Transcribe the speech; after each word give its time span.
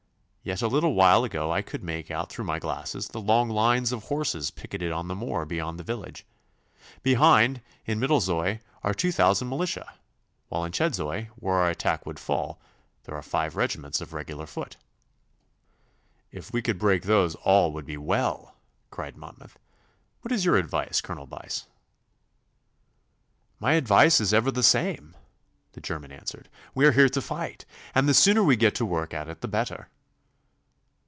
Yet 0.43 0.63
a 0.63 0.67
little 0.67 0.95
while 0.95 1.23
ago 1.23 1.51
I 1.51 1.61
could 1.61 1.83
make 1.83 2.09
out 2.09 2.31
through 2.31 2.45
my 2.45 2.57
glasses 2.57 3.09
the 3.09 3.21
long 3.21 3.47
lines 3.47 3.91
of 3.91 4.05
horses 4.05 4.49
picketed 4.49 4.91
on 4.91 5.07
the 5.07 5.13
moor 5.13 5.45
beyond 5.45 5.77
the 5.77 5.83
village. 5.83 6.25
Behind, 7.03 7.61
in 7.85 7.99
Middlezoy, 7.99 8.59
are 8.83 8.93
two 8.95 9.11
thousand 9.11 9.49
militia, 9.49 9.93
while 10.49 10.63
in 10.65 10.71
Chedzoy, 10.71 11.27
where 11.35 11.57
our 11.57 11.69
attack 11.69 12.07
would 12.07 12.17
fall, 12.17 12.59
there 13.03 13.13
are 13.15 13.21
five 13.21 13.55
regiments 13.55 14.01
of 14.01 14.13
regular 14.13 14.47
foot.' 14.47 14.77
'If 16.31 16.51
we 16.51 16.63
could 16.63 16.79
break 16.79 17.03
those 17.03 17.35
all 17.35 17.71
would 17.73 17.85
be 17.85 17.95
well,' 17.95 18.55
cried 18.89 19.15
Monmouth. 19.17 19.59
'What 20.23 20.31
is 20.31 20.43
your 20.43 20.57
advice, 20.57 21.01
Colonel 21.01 21.27
Buyse?' 21.27 21.67
'My 23.59 23.73
advice 23.73 24.19
is 24.19 24.33
ever 24.33 24.49
the 24.49 24.63
same,' 24.63 25.15
the 25.73 25.81
German 25.81 26.11
answered. 26.11 26.49
'We 26.73 26.85
are 26.87 26.91
here 26.93 27.09
to 27.09 27.21
fight, 27.21 27.65
and 27.93 28.09
the 28.09 28.15
sooner 28.15 28.41
we 28.43 28.55
get 28.55 28.73
to 28.73 28.85
work 28.87 29.13
at 29.13 29.27
it 29.29 29.41
the 29.41 29.47
better. 29.47 29.89